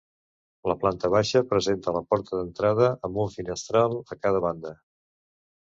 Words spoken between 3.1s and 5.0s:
un finestral a cada banda.